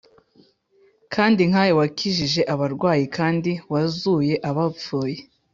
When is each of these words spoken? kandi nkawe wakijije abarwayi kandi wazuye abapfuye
kandi 1.13 1.41
nkawe 1.49 1.73
wakijije 1.79 2.41
abarwayi 2.53 3.05
kandi 3.17 3.51
wazuye 3.71 4.35
abapfuye 4.49 5.17